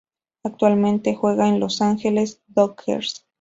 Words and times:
Actualmente 0.43 1.13
juega 1.13 1.47
en 1.47 1.59
los 1.59 1.73
Los 1.73 1.81
Ángeles 1.83 2.41
Dodgers. 2.47 3.27